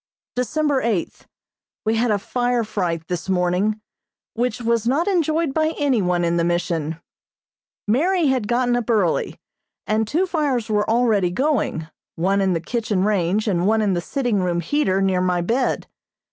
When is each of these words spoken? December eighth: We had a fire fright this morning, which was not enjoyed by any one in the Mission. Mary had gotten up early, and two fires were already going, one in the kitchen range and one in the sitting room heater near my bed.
December 0.35 0.81
eighth: 0.81 1.27
We 1.85 1.93
had 1.93 2.09
a 2.09 2.17
fire 2.17 2.63
fright 2.63 3.05
this 3.07 3.29
morning, 3.29 3.79
which 4.33 4.59
was 4.59 4.87
not 4.87 5.07
enjoyed 5.07 5.53
by 5.53 5.75
any 5.77 6.01
one 6.01 6.25
in 6.25 6.37
the 6.37 6.43
Mission. 6.43 6.99
Mary 7.87 8.25
had 8.25 8.47
gotten 8.47 8.75
up 8.75 8.89
early, 8.89 9.39
and 9.85 10.07
two 10.07 10.25
fires 10.25 10.69
were 10.69 10.89
already 10.89 11.29
going, 11.29 11.87
one 12.15 12.41
in 12.41 12.53
the 12.53 12.59
kitchen 12.59 13.03
range 13.03 13.47
and 13.47 13.67
one 13.67 13.79
in 13.83 13.93
the 13.93 14.01
sitting 14.01 14.39
room 14.41 14.61
heater 14.61 15.03
near 15.03 15.21
my 15.21 15.39
bed. 15.39 15.85